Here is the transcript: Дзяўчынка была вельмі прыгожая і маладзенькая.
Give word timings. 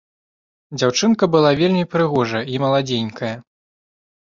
Дзяўчынка 0.77 1.29
была 1.37 1.53
вельмі 1.61 1.85
прыгожая 1.95 2.45
і 2.55 2.61
маладзенькая. 2.67 3.35